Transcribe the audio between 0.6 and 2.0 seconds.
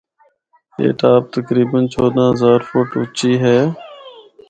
a top تقریبا